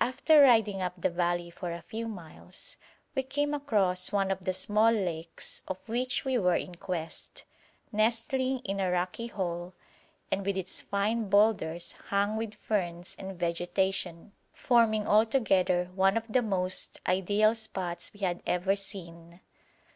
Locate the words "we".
3.16-3.24, 6.24-6.38, 18.12-18.20